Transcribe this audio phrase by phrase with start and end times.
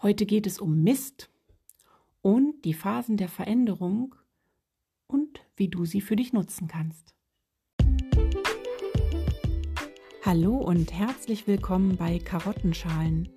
[0.00, 1.28] Heute geht es um Mist
[2.22, 4.14] und die Phasen der Veränderung
[5.08, 7.16] und wie du sie für dich nutzen kannst.
[10.24, 13.28] Hallo und herzlich willkommen bei Karottenschalen,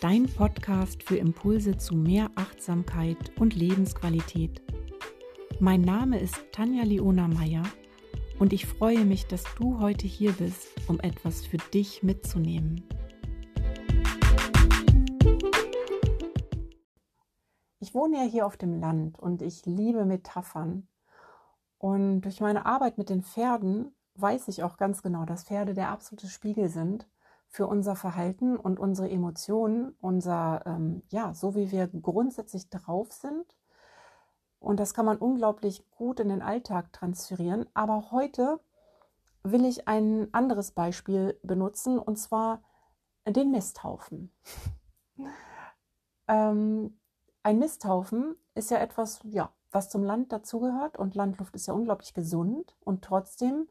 [0.00, 4.60] dein Podcast für Impulse zu mehr Achtsamkeit und Lebensqualität.
[5.60, 7.62] Mein Name ist Tanja Leona Meyer
[8.40, 12.82] und ich freue mich, dass du heute hier bist, um etwas für dich mitzunehmen.
[17.92, 20.88] Ich wohne ja hier auf dem Land und ich liebe Metaphern.
[21.76, 25.90] Und durch meine Arbeit mit den Pferden weiß ich auch ganz genau, dass Pferde der
[25.90, 27.06] absolute Spiegel sind
[27.48, 33.44] für unser Verhalten und unsere Emotionen, unser, ähm, ja, so wie wir grundsätzlich drauf sind.
[34.58, 37.66] Und das kann man unglaublich gut in den Alltag transferieren.
[37.74, 38.58] Aber heute
[39.42, 42.62] will ich ein anderes Beispiel benutzen, und zwar
[43.26, 44.32] den Misthaufen.
[46.26, 46.98] ähm,
[47.42, 52.14] ein Misthaufen ist ja etwas, ja, was zum Land dazugehört und Landluft ist ja unglaublich
[52.14, 53.68] gesund und trotzdem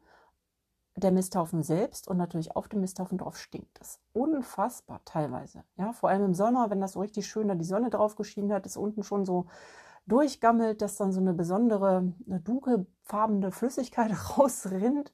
[0.96, 3.98] der Misthaufen selbst und natürlich auf dem Misthaufen drauf stinkt es.
[4.12, 5.64] Unfassbar teilweise.
[5.76, 8.52] Ja, vor allem im Sommer, wenn das so richtig schön da die Sonne drauf geschienen
[8.52, 9.46] hat, ist unten schon so
[10.06, 15.12] durchgammelt, dass dann so eine besondere, eine dunkelfarbene Flüssigkeit rausrinnt.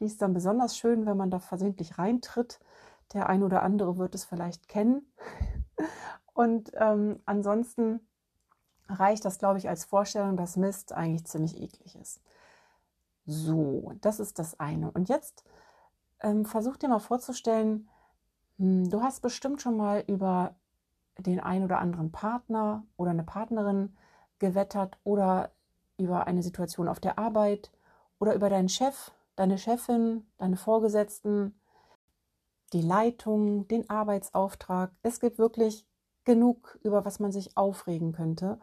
[0.00, 2.60] Die ist dann besonders schön, wenn man da versehentlich reintritt.
[3.12, 5.12] Der ein oder andere wird es vielleicht kennen.
[6.38, 7.98] Und ähm, ansonsten
[8.88, 12.20] reicht das, glaube ich, als Vorstellung, dass Mist eigentlich ziemlich eklig ist.
[13.26, 14.92] So, das ist das eine.
[14.92, 15.42] Und jetzt
[16.20, 17.88] ähm, versuch dir mal vorzustellen,
[18.56, 20.54] hm, du hast bestimmt schon mal über
[21.18, 23.96] den ein oder anderen Partner oder eine Partnerin
[24.38, 25.50] gewettert oder
[25.96, 27.72] über eine Situation auf der Arbeit
[28.20, 31.60] oder über deinen Chef, deine Chefin, deine Vorgesetzten,
[32.72, 34.92] die Leitung, den Arbeitsauftrag.
[35.02, 35.87] Es gibt wirklich
[36.28, 38.60] genug, über was man sich aufregen könnte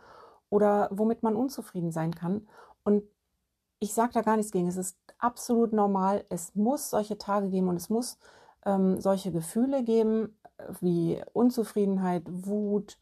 [0.49, 2.47] oder womit man unzufrieden sein kann.
[2.83, 3.03] Und
[3.79, 4.67] ich sage da gar nichts gegen.
[4.67, 6.23] Es ist absolut normal.
[6.29, 8.19] Es muss solche Tage geben und es muss
[8.65, 10.37] ähm, solche Gefühle geben
[10.79, 12.99] wie Unzufriedenheit, Wut,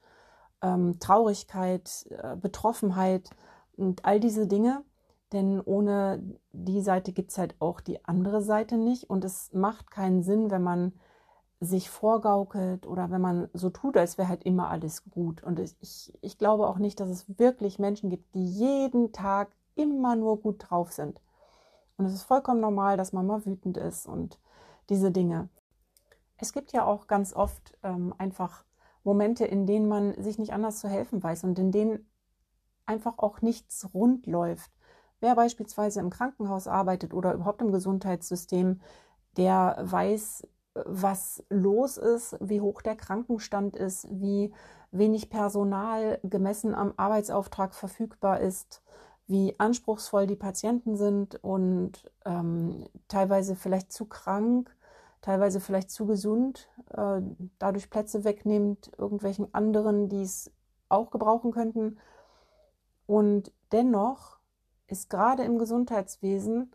[0.62, 3.30] ähm, Traurigkeit, äh, Betroffenheit
[3.76, 4.84] und all diese Dinge.
[5.34, 9.10] Denn ohne die Seite gibt es halt auch die andere Seite nicht.
[9.10, 10.94] Und es macht keinen Sinn, wenn man
[11.64, 15.44] sich vorgaukelt oder wenn man so tut, als wäre halt immer alles gut.
[15.44, 20.16] Und ich, ich glaube auch nicht, dass es wirklich Menschen gibt, die jeden Tag immer
[20.16, 21.22] nur gut drauf sind.
[21.98, 24.40] Und es ist vollkommen normal, dass man mal wütend ist und
[24.90, 25.50] diese Dinge.
[26.38, 28.66] Es gibt ja auch ganz oft ähm, einfach
[29.04, 32.10] Momente, in denen man sich nicht anders zu helfen weiß und in denen
[32.86, 34.72] einfach auch nichts rund läuft.
[35.20, 38.82] Wer beispielsweise im Krankenhaus arbeitet oder überhaupt im Gesundheitssystem,
[39.38, 44.54] der weiß, was los ist, wie hoch der Krankenstand ist, wie
[44.92, 48.82] wenig Personal gemessen am Arbeitsauftrag verfügbar ist,
[49.28, 54.76] wie anspruchsvoll die Patienten sind und ähm, teilweise vielleicht zu krank,
[55.22, 57.22] teilweise vielleicht zu gesund, äh,
[57.60, 60.52] dadurch Plätze wegnimmt irgendwelchen anderen, die es
[60.90, 61.98] auch gebrauchen könnten.
[63.06, 64.38] Und dennoch
[64.88, 66.72] ist gerade im Gesundheitswesen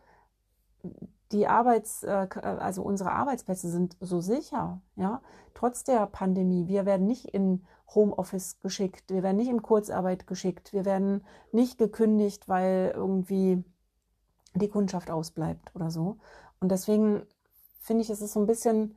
[1.33, 5.21] die Arbeits, äh, äh, also unsere Arbeitsplätze sind so sicher, ja,
[5.55, 6.69] trotz der Pandemie.
[6.69, 11.79] Wir werden nicht in Homeoffice geschickt, wir werden nicht in Kurzarbeit geschickt, wir werden nicht
[11.79, 13.65] gekündigt, weil irgendwie
[14.55, 16.19] die Kundschaft ausbleibt oder so.
[16.61, 17.23] Und deswegen
[17.81, 18.97] finde ich, es ist so ein bisschen,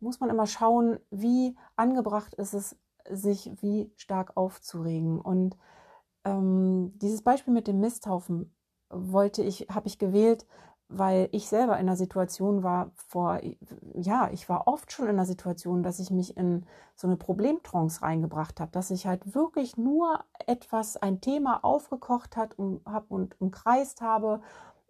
[0.00, 2.76] muss man immer schauen, wie angebracht ist es,
[3.08, 5.20] sich wie stark aufzuregen.
[5.20, 5.56] Und
[6.24, 8.52] ähm, dieses Beispiel mit dem Misthaufen
[8.90, 10.46] wollte ich, habe ich gewählt,
[10.88, 13.40] weil ich selber in einer Situation war vor,
[13.94, 16.64] ja, ich war oft schon in einer Situation, dass ich mich in
[16.94, 22.58] so eine Problemtrance reingebracht habe, dass ich halt wirklich nur etwas, ein Thema aufgekocht hat
[22.58, 24.40] und, hab und umkreist habe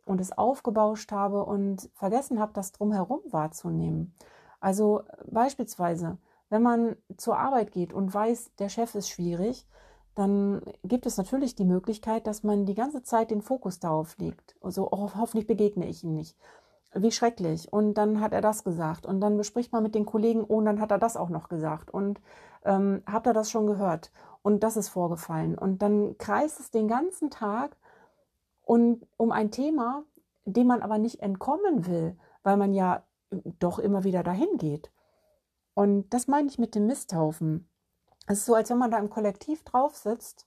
[0.04, 4.14] und es aufgebauscht habe und vergessen habe, das drumherum wahrzunehmen.
[4.60, 6.18] Also beispielsweise,
[6.50, 9.66] wenn man zur Arbeit geht und weiß, der Chef ist schwierig,
[10.16, 14.56] dann gibt es natürlich die Möglichkeit, dass man die ganze Zeit den Fokus darauf legt.
[14.62, 16.36] Also oh, hoffentlich begegne ich ihm nicht.
[16.94, 17.70] Wie schrecklich.
[17.70, 19.04] Und dann hat er das gesagt.
[19.04, 21.50] Und dann bespricht man mit den Kollegen, oh, und dann hat er das auch noch
[21.50, 21.90] gesagt.
[21.92, 22.18] Und
[22.64, 24.10] ähm, habt ihr das schon gehört?
[24.40, 25.58] Und das ist vorgefallen.
[25.58, 27.76] Und dann kreist es den ganzen Tag
[28.62, 30.04] und um ein Thema,
[30.46, 33.02] dem man aber nicht entkommen will, weil man ja
[33.58, 34.90] doch immer wieder dahin geht.
[35.74, 37.68] Und das meine ich mit dem Misthaufen.
[38.26, 40.46] Es ist so, als wenn man da im Kollektiv drauf sitzt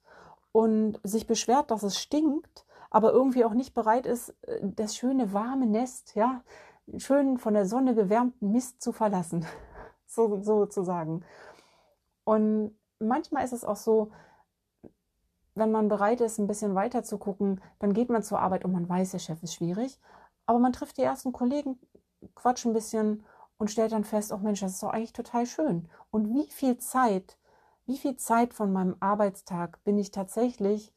[0.51, 5.33] und sich beschwert, dass es stinkt, aber irgendwie auch nicht bereit ist, äh, das schöne
[5.33, 6.43] warme Nest, ja,
[6.97, 9.45] schön von der Sonne gewärmten Mist zu verlassen,
[10.07, 11.23] so sozusagen.
[12.23, 14.11] Und manchmal ist es auch so,
[15.55, 18.71] wenn man bereit ist, ein bisschen weiter zu gucken, dann geht man zur Arbeit und
[18.71, 19.99] man weiß, der Chef ist schwierig.
[20.45, 21.79] Aber man trifft die ersten Kollegen,
[22.35, 23.25] quatscht ein bisschen
[23.57, 25.89] und stellt dann fest, oh Mensch, das ist doch eigentlich total schön.
[26.11, 27.37] Und wie viel Zeit,
[27.89, 30.93] wie viel Zeit von meinem Arbeitstag bin ich tatsächlich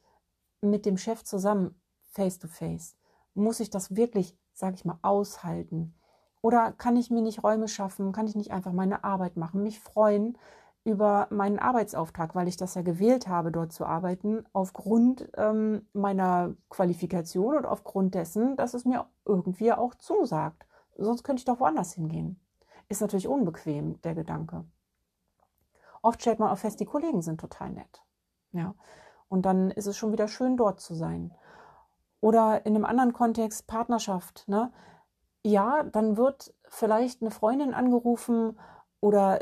[0.61, 1.75] mit dem Chef zusammen
[2.11, 2.99] face to face?
[3.33, 5.95] Muss ich das wirklich, sage ich mal, aushalten?
[6.43, 8.13] Oder kann ich mir nicht Räume schaffen?
[8.13, 10.37] Kann ich nicht einfach meine Arbeit machen, mich freuen
[10.85, 16.55] über meinen Arbeitsauftrag, weil ich das ja gewählt habe, dort zu arbeiten, aufgrund ähm, meiner
[16.69, 20.67] Qualifikation und aufgrund dessen, dass es mir irgendwie auch zusagt.
[20.99, 22.39] Sonst könnte ich doch woanders hingehen.
[22.91, 24.67] Ist natürlich unbequem, der Gedanke.
[26.03, 28.03] Oft stellt man auch fest, die Kollegen sind total nett.
[28.53, 28.75] Ja.
[29.29, 31.33] Und dann ist es schon wieder schön, dort zu sein.
[32.21, 34.47] Oder in einem anderen Kontext, Partnerschaft.
[34.47, 34.73] Ne?
[35.43, 38.59] Ja, dann wird vielleicht eine Freundin angerufen
[39.01, 39.41] oder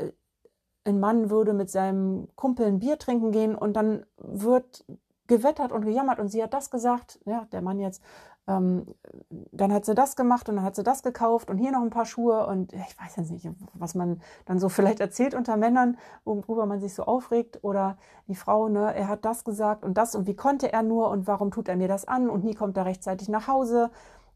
[0.83, 4.85] ein Mann würde mit seinem Kumpel ein Bier trinken gehen und dann wird
[5.27, 8.03] gewettert und gejammert und sie hat das gesagt, ja, der Mann jetzt,
[8.47, 8.85] ähm,
[9.51, 11.89] dann hat sie das gemacht und dann hat sie das gekauft und hier noch ein
[11.89, 15.97] paar Schuhe und ich weiß jetzt nicht, was man dann so vielleicht erzählt unter Männern,
[16.25, 17.97] worüber man sich so aufregt oder
[18.27, 21.27] die Frau, ne, er hat das gesagt und das und wie konnte er nur und
[21.27, 23.91] warum tut er mir das an und nie kommt er rechtzeitig nach Hause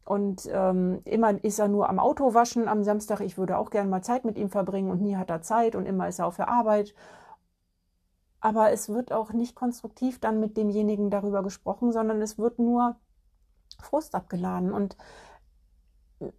[0.06, 3.20] und ähm, immer ist er nur am Auto waschen am Samstag.
[3.20, 5.84] Ich würde auch gerne mal Zeit mit ihm verbringen und nie hat er Zeit und
[5.84, 6.94] immer ist er auf der Arbeit.
[8.40, 12.94] Aber es wird auch nicht konstruktiv dann mit demjenigen darüber gesprochen, sondern es wird nur
[13.82, 14.72] Frust abgeladen.
[14.72, 14.96] Und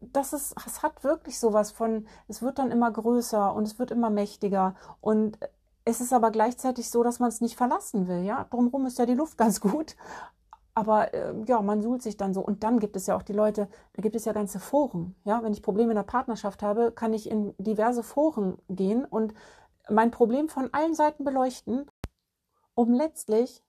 [0.01, 3.92] das ist, es hat wirklich sowas von, es wird dann immer größer und es wird
[3.92, 4.75] immer mächtiger.
[5.01, 5.38] Und
[5.86, 8.24] es ist aber gleichzeitig so, dass man es nicht verlassen will.
[8.24, 9.95] Ja, drumherum ist ja die Luft ganz gut.
[10.74, 12.42] Aber äh, ja, man suhlt sich dann so.
[12.42, 15.16] Und dann gibt es ja auch die Leute, da gibt es ja ganze Foren.
[15.24, 19.34] Ja, wenn ich Probleme in der Partnerschaft habe, kann ich in diverse Foren gehen und
[19.89, 21.89] mein Problem von allen Seiten beleuchten,
[22.75, 23.63] um letztlich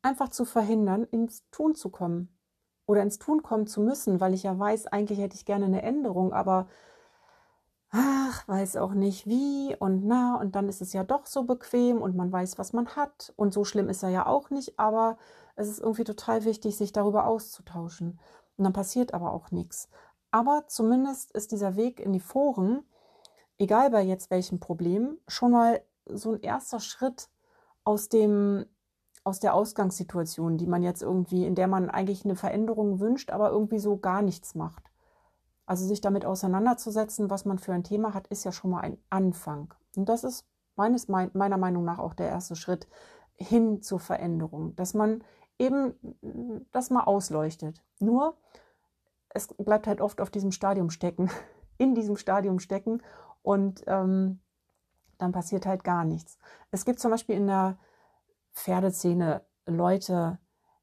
[0.00, 2.33] einfach zu verhindern, ins Tun zu kommen.
[2.86, 5.82] Oder ins Tun kommen zu müssen, weil ich ja weiß, eigentlich hätte ich gerne eine
[5.82, 6.66] Änderung, aber
[7.90, 12.02] ach, weiß auch nicht wie und na, und dann ist es ja doch so bequem
[12.02, 13.32] und man weiß, was man hat.
[13.36, 15.16] Und so schlimm ist er ja auch nicht, aber
[15.56, 18.18] es ist irgendwie total wichtig, sich darüber auszutauschen.
[18.56, 19.88] Und dann passiert aber auch nichts.
[20.30, 22.82] Aber zumindest ist dieser Weg in die Foren,
[23.58, 27.28] egal bei jetzt welchem Problem, schon mal so ein erster Schritt
[27.84, 28.66] aus dem
[29.24, 33.50] aus der Ausgangssituation, die man jetzt irgendwie, in der man eigentlich eine Veränderung wünscht, aber
[33.50, 34.90] irgendwie so gar nichts macht.
[35.66, 38.98] Also sich damit auseinanderzusetzen, was man für ein Thema hat, ist ja schon mal ein
[39.08, 39.72] Anfang.
[39.96, 42.86] Und das ist meines, meiner Meinung nach auch der erste Schritt
[43.36, 45.24] hin zur Veränderung, dass man
[45.58, 45.94] eben
[46.70, 47.82] das mal ausleuchtet.
[48.00, 48.36] Nur,
[49.30, 51.30] es bleibt halt oft auf diesem Stadium stecken,
[51.78, 53.02] in diesem Stadium stecken
[53.42, 54.40] und ähm,
[55.16, 56.38] dann passiert halt gar nichts.
[56.70, 57.78] Es gibt zum Beispiel in der
[58.54, 60.38] Pferdeszene Leute,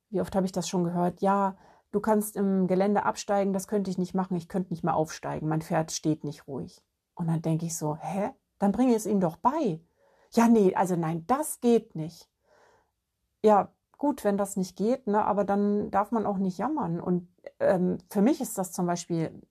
[0.10, 1.58] wie oft habe ich das schon gehört, ja,
[1.92, 5.48] du kannst im Gelände absteigen, das könnte ich nicht machen, ich könnte nicht mehr aufsteigen,
[5.48, 6.84] mein Pferd steht nicht ruhig.
[7.16, 8.32] Und dann denke ich so, hä?
[8.60, 9.82] Dann bringe ich es ihm doch bei.
[10.34, 12.30] Ja, nee, also nein, das geht nicht.
[13.44, 17.00] Ja, gut, wenn das nicht geht, ne, aber dann darf man auch nicht jammern.
[17.00, 17.28] Und
[17.60, 19.42] ähm, für mich ist das zum Beispiel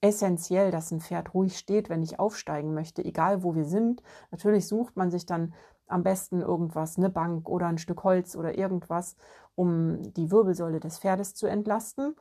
[0.00, 4.02] essentiell, dass ein Pferd ruhig steht, wenn ich aufsteigen möchte, egal wo wir sind.
[4.30, 5.54] Natürlich sucht man sich dann
[5.90, 9.16] am besten irgendwas, eine Bank oder ein Stück Holz oder irgendwas,
[9.54, 12.16] um die Wirbelsäule des Pferdes zu entlasten.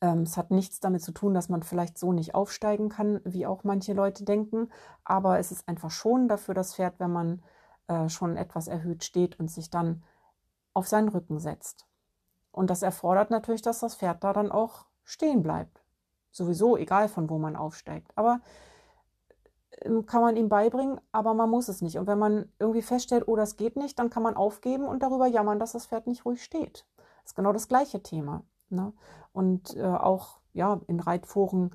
[0.00, 3.46] Ähm, es hat nichts damit zu tun, dass man vielleicht so nicht aufsteigen kann, wie
[3.46, 4.70] auch manche Leute denken,
[5.04, 7.42] aber es ist einfach schon dafür das Pferd, wenn man
[7.88, 10.02] äh, schon etwas erhöht steht und sich dann
[10.74, 11.86] auf seinen Rücken setzt.
[12.52, 15.82] Und das erfordert natürlich, dass das Pferd da dann auch stehen bleibt.
[16.30, 18.12] Sowieso, egal von wo man aufsteigt.
[18.14, 18.40] Aber
[20.06, 21.98] kann man ihm beibringen, aber man muss es nicht.
[21.98, 25.26] Und wenn man irgendwie feststellt, oh, das geht nicht, dann kann man aufgeben und darüber
[25.26, 26.86] jammern, dass das Pferd nicht ruhig steht.
[26.96, 28.42] Das ist genau das gleiche Thema.
[28.70, 28.92] Ne?
[29.32, 31.70] Und äh, auch ja, in Reitforen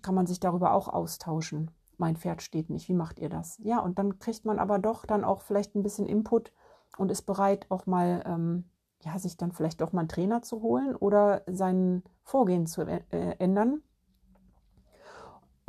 [0.00, 1.70] kann man sich darüber auch austauschen.
[1.98, 3.58] Mein Pferd steht nicht, wie macht ihr das?
[3.62, 6.52] Ja, und dann kriegt man aber doch dann auch vielleicht ein bisschen Input
[6.96, 8.64] und ist bereit, auch mal, ähm,
[9.02, 13.02] ja, sich dann vielleicht doch mal einen Trainer zu holen oder sein Vorgehen zu äh,
[13.38, 13.82] ändern.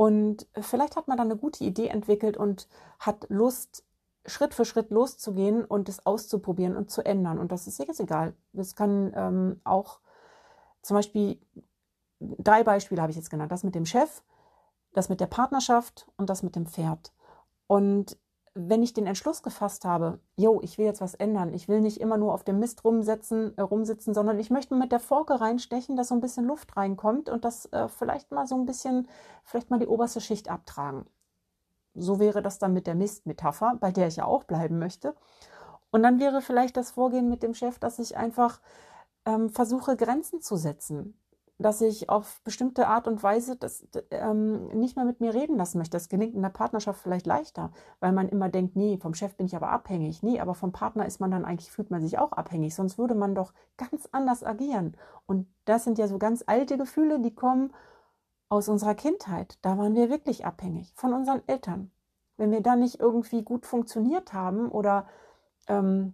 [0.04, 2.68] Und vielleicht hat man dann eine gute Idee entwickelt und
[3.00, 3.86] hat Lust,
[4.26, 7.40] Schritt für Schritt loszugehen und es auszuprobieren und zu ändern.
[7.40, 8.34] Und das ist jetzt egal.
[8.52, 10.00] Das kann ähm, auch
[10.82, 11.40] zum Beispiel,
[12.20, 13.50] drei Beispiele habe ich jetzt genannt.
[13.54, 14.24] Das mit dem Chef,
[14.92, 17.14] das mit der Partnerschaft und das mit dem Pferd.
[17.68, 18.18] Und
[18.56, 22.00] wenn ich den Entschluss gefasst habe, jo, ich will jetzt was ändern, ich will nicht
[22.00, 25.96] immer nur auf dem Mist rumsetzen, äh, rumsitzen, sondern ich möchte mit der Forke reinstechen,
[25.96, 29.08] dass so ein bisschen Luft reinkommt und das äh, vielleicht mal so ein bisschen,
[29.44, 31.06] vielleicht mal die oberste Schicht abtragen.
[31.96, 35.16] So wäre das dann mit der Mistmetapher, bei der ich ja auch bleiben möchte.
[35.92, 38.62] Und dann wäre vielleicht das Vorgehen mit dem Chef, dass ich einfach
[39.26, 41.18] ähm, versuche, Grenzen zu setzen.
[41.64, 45.78] Dass ich auf bestimmte Art und Weise das, ähm, nicht mehr mit mir reden lassen
[45.78, 45.96] möchte.
[45.96, 49.48] Das gelingt in der Partnerschaft vielleicht leichter, weil man immer denkt, nee, vom Chef bin
[49.48, 50.22] ich aber abhängig.
[50.22, 52.76] Nee, aber vom Partner ist man dann eigentlich, fühlt man sich auch abhängig.
[52.76, 54.98] Sonst würde man doch ganz anders agieren.
[55.26, 57.74] Und das sind ja so ganz alte Gefühle, die kommen
[58.50, 59.58] aus unserer Kindheit.
[59.62, 61.92] Da waren wir wirklich abhängig von unseren Eltern.
[62.38, 65.08] Wenn wir da nicht irgendwie gut funktioniert haben oder
[65.68, 66.14] ähm,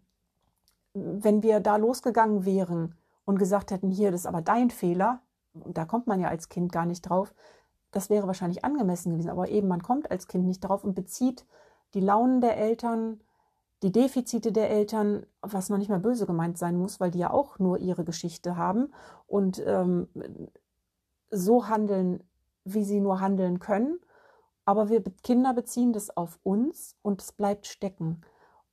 [0.93, 5.21] wenn wir da losgegangen wären und gesagt hätten, hier, das ist aber dein Fehler,
[5.53, 7.33] da kommt man ja als Kind gar nicht drauf,
[7.91, 9.29] das wäre wahrscheinlich angemessen gewesen.
[9.29, 11.45] Aber eben, man kommt als Kind nicht drauf und bezieht
[11.93, 13.21] die Launen der Eltern,
[13.81, 17.31] die Defizite der Eltern, was noch nicht mal böse gemeint sein muss, weil die ja
[17.31, 18.93] auch nur ihre Geschichte haben
[19.25, 20.07] und ähm,
[21.31, 22.23] so handeln,
[22.63, 23.99] wie sie nur handeln können.
[24.65, 28.21] Aber wir Kinder beziehen das auf uns und es bleibt stecken.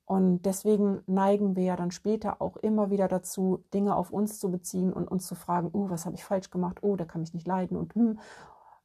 [0.07, 4.51] Und deswegen neigen wir ja dann später auch immer wieder dazu, Dinge auf uns zu
[4.53, 6.79] beziehen und uns zu fragen, oh, was habe ich falsch gemacht?
[6.83, 8.19] Oh, der kann mich nicht leiden und hm,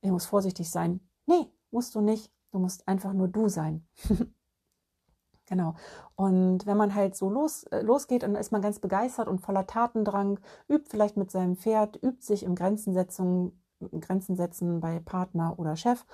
[0.01, 0.99] ich muss vorsichtig sein.
[1.27, 2.31] Nee, musst du nicht.
[2.51, 3.87] Du musst einfach nur du sein.
[5.45, 5.75] genau.
[6.15, 9.67] Und wenn man halt so los, äh, losgeht, dann ist man ganz begeistert und voller
[9.67, 13.53] Tatendrang, übt vielleicht mit seinem Pferd, übt sich im Grenzensetzung,
[13.99, 16.05] Grenzen setzen bei Partner oder Chef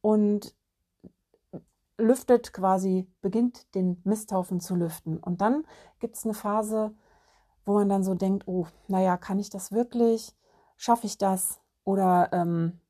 [0.00, 0.54] und
[1.98, 5.18] lüftet quasi, beginnt den Misthaufen zu lüften.
[5.18, 5.64] Und dann
[5.98, 6.92] gibt es eine Phase,
[7.64, 10.34] wo man dann so denkt, oh, naja, kann ich das wirklich?
[10.76, 11.60] Schaffe ich das?
[11.84, 12.80] Oder ähm,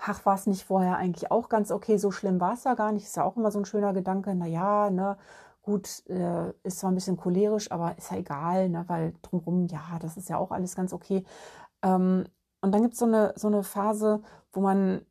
[0.00, 2.92] ach, war es nicht vorher eigentlich auch ganz okay, so schlimm war es ja gar
[2.92, 3.04] nicht.
[3.04, 5.16] Ist ja auch immer so ein schöner Gedanke, naja, ne,
[5.62, 9.98] gut, äh, ist zwar ein bisschen cholerisch, aber ist ja egal, ne, weil drumherum, ja,
[10.00, 11.24] das ist ja auch alles ganz okay.
[11.82, 12.24] Ähm,
[12.62, 14.22] und dann gibt es so eine, so eine Phase,
[14.52, 15.04] wo man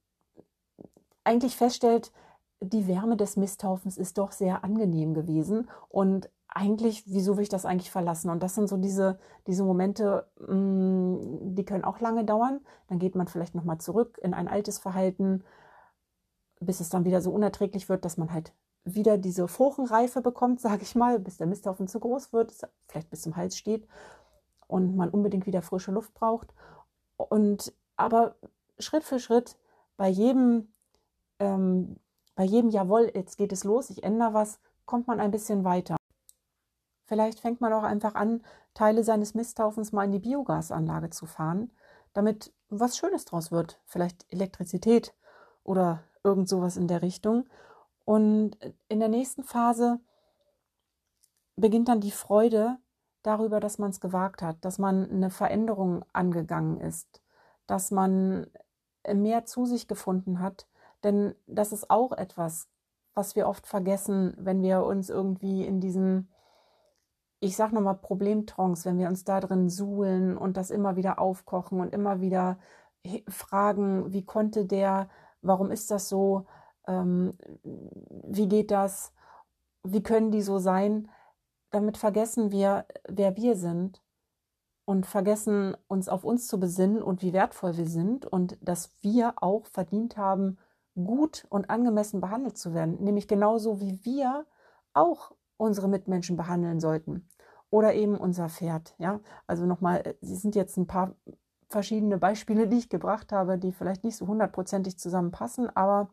[1.23, 2.11] eigentlich feststellt,
[2.61, 7.65] die Wärme des Misthaufens ist doch sehr angenehm gewesen und eigentlich, wieso will ich das
[7.65, 8.29] eigentlich verlassen?
[8.29, 12.59] Und das sind so diese, diese Momente, mh, mm, die können auch lange dauern.
[12.87, 15.43] Dann geht man vielleicht nochmal zurück in ein altes Verhalten,
[16.59, 18.51] bis es dann wieder so unerträglich wird, dass man halt
[18.83, 22.53] wieder diese Fruchenreife bekommt, sage ich mal, bis der Misthaufen zu groß wird,
[22.87, 23.87] vielleicht bis zum Hals steht
[24.67, 26.53] und man unbedingt wieder frische Luft braucht.
[27.17, 28.35] Und aber
[28.79, 29.57] Schritt für Schritt
[29.97, 30.73] bei jedem
[31.39, 31.97] ähm,
[32.39, 35.98] bei jedem Jawohl, jetzt geht es los, ich ändere was, kommt man ein bisschen weiter.
[37.03, 41.69] Vielleicht fängt man auch einfach an, Teile seines Misthaufens mal in die Biogasanlage zu fahren,
[42.13, 43.81] damit was Schönes draus wird.
[43.84, 45.13] Vielleicht Elektrizität
[45.65, 47.46] oder irgend sowas in der Richtung.
[48.05, 50.00] Und in der nächsten Phase
[51.58, 52.77] beginnt dann die Freude
[53.22, 57.22] darüber, dass man es gewagt hat, dass man eine Veränderung angegangen ist,
[57.67, 58.48] dass man
[59.13, 60.68] mehr zu sich gefunden hat
[61.03, 62.67] denn das ist auch etwas,
[63.13, 66.29] was wir oft vergessen, wenn wir uns irgendwie in diesem,
[67.39, 71.81] ich sag nochmal, Problemtrance, wenn wir uns da drin suhlen und das immer wieder aufkochen
[71.81, 72.59] und immer wieder
[73.27, 75.09] fragen, wie konnte der,
[75.41, 76.45] warum ist das so,
[76.87, 79.13] ähm, wie geht das,
[79.83, 81.09] wie können die so sein,
[81.71, 84.01] damit vergessen wir, wer wir sind
[84.85, 89.35] und vergessen uns auf uns zu besinnen und wie wertvoll wir sind und dass wir
[89.41, 90.57] auch verdient haben,
[90.96, 94.46] gut und angemessen behandelt zu werden, nämlich genauso wie wir
[94.93, 97.27] auch unsere Mitmenschen behandeln sollten
[97.69, 98.96] oder eben unser Pferd.
[98.98, 101.15] Ja, also nochmal, äh, Sie sind jetzt ein paar
[101.69, 106.10] verschiedene Beispiele, die ich gebracht habe, die vielleicht nicht so hundertprozentig zusammenpassen, aber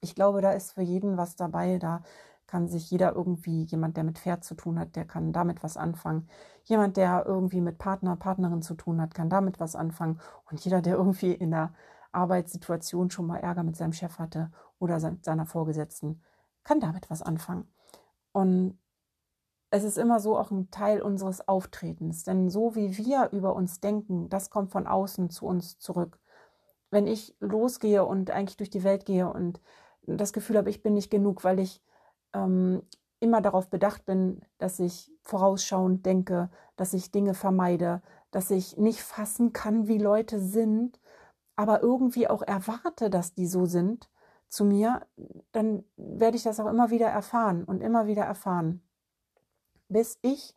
[0.00, 1.78] ich glaube, da ist für jeden was dabei.
[1.78, 2.02] Da
[2.46, 5.76] kann sich jeder irgendwie, jemand, der mit Pferd zu tun hat, der kann damit was
[5.76, 6.28] anfangen.
[6.64, 10.20] Jemand, der irgendwie mit Partner, Partnerin zu tun hat, kann damit was anfangen.
[10.50, 11.72] Und jeder, der irgendwie in der
[12.14, 16.22] Arbeitssituation schon mal Ärger mit seinem Chef hatte oder seiner Vorgesetzten,
[16.62, 17.68] kann damit was anfangen.
[18.32, 18.78] Und
[19.70, 23.80] es ist immer so auch ein Teil unseres Auftretens, denn so wie wir über uns
[23.80, 26.20] denken, das kommt von außen zu uns zurück.
[26.90, 29.60] Wenn ich losgehe und eigentlich durch die Welt gehe und
[30.06, 31.82] das Gefühl habe, ich bin nicht genug, weil ich
[32.34, 32.82] ähm,
[33.20, 39.00] immer darauf bedacht bin, dass ich vorausschauend denke, dass ich Dinge vermeide, dass ich nicht
[39.00, 41.00] fassen kann, wie Leute sind,
[41.56, 44.10] aber irgendwie auch erwarte, dass die so sind
[44.48, 45.06] zu mir,
[45.52, 48.82] dann werde ich das auch immer wieder erfahren und immer wieder erfahren,
[49.88, 50.56] bis ich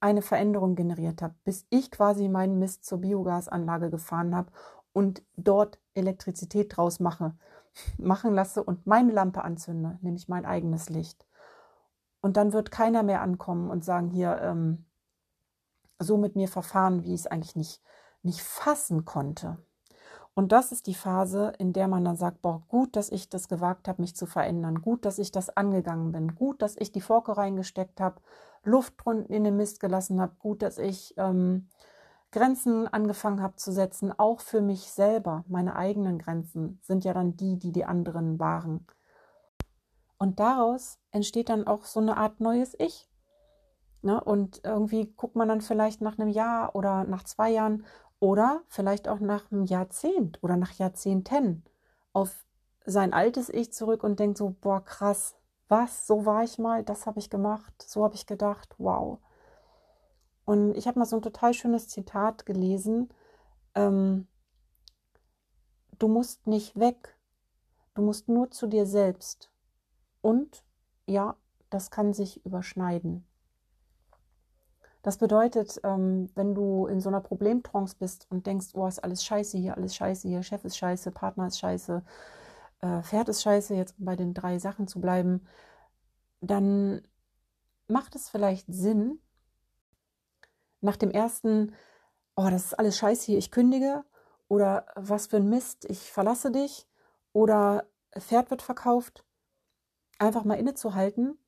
[0.00, 4.52] eine Veränderung generiert habe, bis ich quasi meinen Mist zur Biogasanlage gefahren habe
[4.92, 7.34] und dort Elektrizität draus mache,
[7.98, 11.26] machen lasse und meine Lampe anzünde, nämlich mein eigenes Licht.
[12.20, 14.84] Und dann wird keiner mehr ankommen und sagen, hier, ähm,
[15.98, 17.82] so mit mir verfahren, wie ich es eigentlich nicht,
[18.22, 19.58] nicht fassen konnte.
[20.38, 23.48] Und das ist die Phase, in der man dann sagt, boah, gut, dass ich das
[23.48, 27.00] gewagt habe, mich zu verändern, gut, dass ich das angegangen bin, gut, dass ich die
[27.00, 28.20] Forke reingesteckt habe,
[28.62, 31.68] Luft drunten in den Mist gelassen habe, gut, dass ich ähm,
[32.32, 35.42] Grenzen angefangen habe zu setzen, auch für mich selber.
[35.48, 38.86] Meine eigenen Grenzen sind ja dann die, die die anderen wahren.
[40.18, 43.08] Und daraus entsteht dann auch so eine Art neues Ich.
[44.02, 44.22] Ne?
[44.22, 47.86] Und irgendwie guckt man dann vielleicht nach einem Jahr oder nach zwei Jahren
[48.20, 51.64] oder vielleicht auch nach einem Jahrzehnt oder nach Jahrzehnten
[52.12, 52.44] auf
[52.84, 55.34] sein altes Ich zurück und denkt so, boah, krass,
[55.68, 59.18] was, so war ich mal, das habe ich gemacht, so habe ich gedacht, wow.
[60.44, 63.08] Und ich habe mal so ein total schönes Zitat gelesen,
[63.74, 64.28] ähm,
[65.98, 67.16] du musst nicht weg,
[67.94, 69.50] du musst nur zu dir selbst.
[70.20, 70.64] Und
[71.06, 71.36] ja,
[71.70, 73.26] das kann sich überschneiden.
[75.06, 79.24] Das bedeutet, ähm, wenn du in so einer Problemtrance bist und denkst, oh, ist alles
[79.24, 82.02] scheiße hier, alles scheiße hier, Chef ist scheiße, Partner ist scheiße,
[82.80, 85.46] äh, Pferd ist scheiße, jetzt bei den drei Sachen zu bleiben,
[86.40, 87.06] dann
[87.86, 89.20] macht es vielleicht Sinn,
[90.80, 91.72] nach dem ersten,
[92.34, 94.04] oh, das ist alles scheiße hier, ich kündige,
[94.48, 96.88] oder was für ein Mist, ich verlasse dich,
[97.32, 97.86] oder
[98.18, 99.24] Pferd wird verkauft,
[100.18, 101.38] einfach mal innezuhalten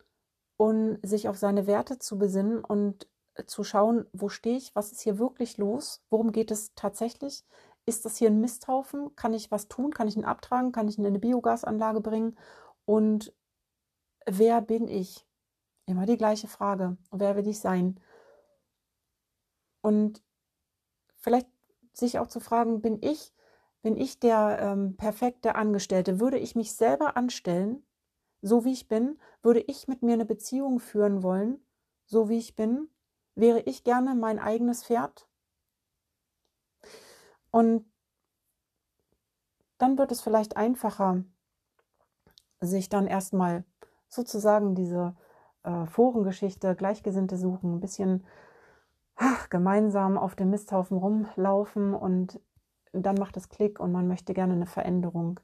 [0.56, 3.08] und sich auf seine Werte zu besinnen und
[3.46, 7.44] zu schauen, wo stehe ich, was ist hier wirklich los, worum geht es tatsächlich,
[7.86, 10.98] ist das hier ein Misthaufen, kann ich was tun, kann ich ihn abtragen, kann ich
[10.98, 12.36] ihn in eine Biogasanlage bringen
[12.84, 13.32] und
[14.26, 15.26] wer bin ich?
[15.86, 17.98] Immer die gleiche Frage, wer will ich sein?
[19.80, 20.22] Und
[21.16, 21.48] vielleicht
[21.94, 23.32] sich auch zu fragen, bin ich,
[23.82, 27.86] bin ich der ähm, perfekte Angestellte, würde ich mich selber anstellen,
[28.42, 31.64] so wie ich bin, würde ich mit mir eine Beziehung führen wollen,
[32.04, 32.88] so wie ich bin,
[33.38, 35.28] wäre ich gerne mein eigenes Pferd.
[37.50, 37.84] Und
[39.78, 41.22] dann wird es vielleicht einfacher,
[42.60, 43.64] sich dann erstmal
[44.08, 45.16] sozusagen diese
[45.62, 48.26] äh, Forengeschichte, Gleichgesinnte suchen, ein bisschen
[49.14, 52.40] ach, gemeinsam auf dem Misthaufen rumlaufen und
[52.92, 55.40] dann macht es Klick und man möchte gerne eine Veränderung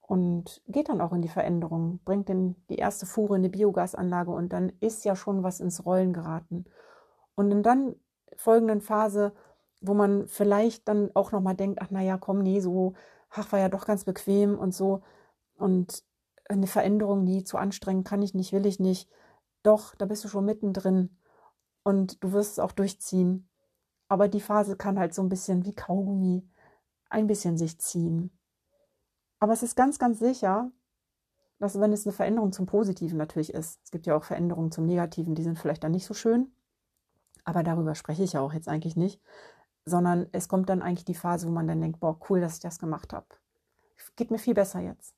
[0.00, 4.30] und geht dann auch in die Veränderung, bringt den, die erste Fuhre in die Biogasanlage
[4.30, 6.64] und dann ist ja schon was ins Rollen geraten.
[7.34, 7.96] Und in dann
[8.36, 9.32] folgenden Phase,
[9.80, 12.94] wo man vielleicht dann auch nochmal denkt, ach naja, komm, nee, so,
[13.30, 15.02] ach, war ja doch ganz bequem und so.
[15.56, 16.04] Und
[16.48, 19.08] eine Veränderung, nie zu anstrengend, kann ich nicht, will ich nicht.
[19.62, 21.16] Doch, da bist du schon mittendrin
[21.82, 23.48] und du wirst es auch durchziehen.
[24.08, 26.48] Aber die Phase kann halt so ein bisschen wie Kaugummi
[27.08, 28.36] ein bisschen sich ziehen.
[29.38, 30.70] Aber es ist ganz, ganz sicher,
[31.58, 34.86] dass wenn es eine Veränderung zum Positiven natürlich ist, es gibt ja auch Veränderungen zum
[34.86, 36.52] Negativen, die sind vielleicht dann nicht so schön,
[37.44, 39.20] aber darüber spreche ich ja auch jetzt eigentlich nicht,
[39.84, 42.60] sondern es kommt dann eigentlich die Phase, wo man dann denkt, boah, cool, dass ich
[42.60, 43.26] das gemacht habe.
[44.16, 45.14] Geht mir viel besser jetzt.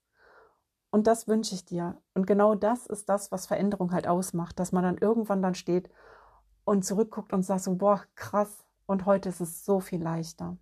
[0.90, 2.00] Und das wünsche ich dir.
[2.14, 5.90] Und genau das ist das, was Veränderung halt ausmacht, dass man dann irgendwann dann steht
[6.64, 8.64] und zurückguckt und sagt so, boah, krass.
[8.86, 10.56] Und heute ist es so viel leichter.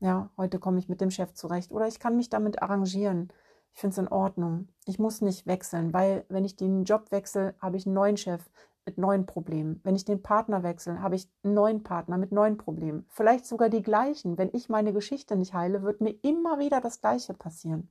[0.00, 1.70] Ja, heute komme ich mit dem Chef zurecht.
[1.70, 3.32] Oder ich kann mich damit arrangieren.
[3.74, 4.68] Ich finde es in Ordnung.
[4.86, 8.48] Ich muss nicht wechseln, weil wenn ich den Job wechsle, habe ich einen neuen Chef
[8.88, 9.80] mit neuen Problemen.
[9.84, 13.04] Wenn ich den Partner wechsle, habe ich einen neuen Partner mit neuen Problemen.
[13.10, 14.38] Vielleicht sogar die gleichen.
[14.38, 17.90] Wenn ich meine Geschichte nicht heile, wird mir immer wieder das Gleiche passieren.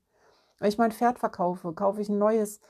[0.57, 2.61] Wenn ich mein Pferd verkaufe, kaufe ich ein neues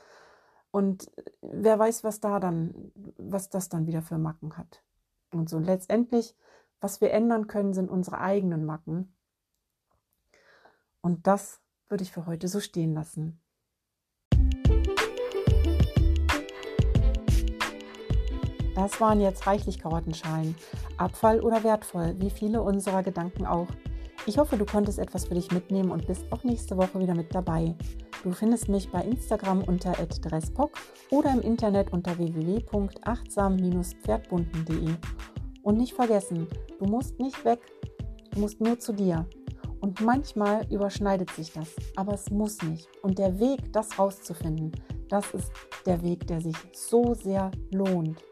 [0.70, 1.10] und
[1.40, 4.82] wer weiß, was da dann, was das dann wieder für Macken hat.
[5.32, 6.36] Und so letztendlich,
[6.82, 9.16] was wir ändern können, sind unsere eigenen Macken.
[11.00, 13.40] Und das würde ich für heute so stehen lassen.
[18.78, 20.54] Das waren jetzt reichlich Karottenschalen.
[20.98, 23.66] Abfall oder wertvoll, wie viele unserer Gedanken auch.
[24.24, 27.34] Ich hoffe, du konntest etwas für dich mitnehmen und bist auch nächste Woche wieder mit
[27.34, 27.74] dabei.
[28.22, 30.78] Du findest mich bei Instagram unter @dresspock
[31.10, 34.94] oder im Internet unter www.achtsam-pferdbunden.de.
[35.62, 36.46] Und nicht vergessen,
[36.78, 37.58] du musst nicht weg,
[38.30, 39.26] du musst nur zu dir.
[39.80, 42.86] Und manchmal überschneidet sich das, aber es muss nicht.
[43.02, 44.70] Und der Weg, das rauszufinden,
[45.08, 45.50] das ist
[45.84, 48.22] der Weg, der sich so sehr lohnt.